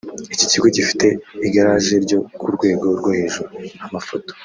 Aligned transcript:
Iki 0.33 0.45
kigo 0.51 0.67
gifite 0.75 1.07
igaraje 1.47 1.95
ryo 2.05 2.17
ku 2.39 2.47
rwego 2.55 2.85
rwo 2.97 3.09
hejuru 3.17 3.51
(Amafoto) 3.85 4.31